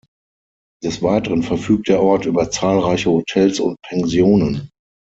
Des 0.83 1.03
Weiteren 1.03 1.43
verfügt 1.43 1.87
der 1.87 2.01
Ort 2.01 2.25
über 2.25 2.49
zahlreiche 2.49 3.11
Hotels 3.11 3.59
und 3.59 3.77
Pensionen. 3.87 4.71